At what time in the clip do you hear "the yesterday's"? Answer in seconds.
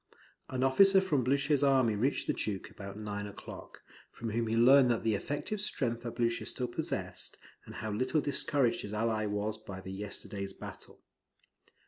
9.79-10.53